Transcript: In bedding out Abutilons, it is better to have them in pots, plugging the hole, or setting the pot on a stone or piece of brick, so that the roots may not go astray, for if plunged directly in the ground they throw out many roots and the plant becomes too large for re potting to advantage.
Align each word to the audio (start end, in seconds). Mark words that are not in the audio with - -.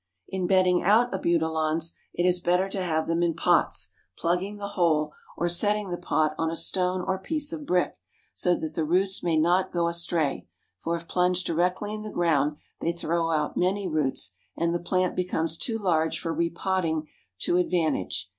In 0.29 0.47
bedding 0.47 0.81
out 0.81 1.13
Abutilons, 1.13 1.93
it 2.15 2.25
is 2.25 2.39
better 2.39 2.67
to 2.67 2.81
have 2.81 3.05
them 3.05 3.21
in 3.21 3.35
pots, 3.35 3.89
plugging 4.17 4.57
the 4.57 4.69
hole, 4.69 5.13
or 5.37 5.47
setting 5.47 5.91
the 5.91 5.95
pot 5.97 6.33
on 6.39 6.49
a 6.49 6.55
stone 6.55 7.03
or 7.03 7.19
piece 7.19 7.53
of 7.53 7.67
brick, 7.67 7.97
so 8.33 8.55
that 8.55 8.73
the 8.73 8.83
roots 8.83 9.21
may 9.21 9.37
not 9.37 9.71
go 9.71 9.87
astray, 9.87 10.47
for 10.79 10.95
if 10.95 11.07
plunged 11.07 11.45
directly 11.45 11.93
in 11.93 12.01
the 12.01 12.09
ground 12.09 12.57
they 12.79 12.93
throw 12.93 13.29
out 13.29 13.55
many 13.57 13.87
roots 13.87 14.33
and 14.57 14.73
the 14.73 14.79
plant 14.79 15.15
becomes 15.15 15.55
too 15.55 15.77
large 15.77 16.19
for 16.19 16.33
re 16.33 16.49
potting 16.49 17.07
to 17.41 17.57
advantage. 17.57 18.27